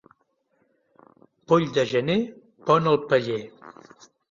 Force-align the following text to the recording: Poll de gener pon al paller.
Poll 1.51 1.67
de 1.77 1.85
gener 1.93 2.17
pon 2.71 2.93
al 2.95 3.01
paller. 3.13 3.41